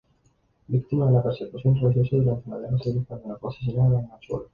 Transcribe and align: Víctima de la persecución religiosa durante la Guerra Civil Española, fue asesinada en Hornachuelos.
Víctima 0.67 1.05
de 1.05 1.11
la 1.13 1.21
persecución 1.21 1.79
religiosa 1.79 2.15
durante 2.15 2.49
la 2.49 2.57
Guerra 2.57 2.79
Civil 2.79 3.01
Española, 3.03 3.37
fue 3.39 3.51
asesinada 3.51 3.99
en 3.99 4.05
Hornachuelos. 4.05 4.49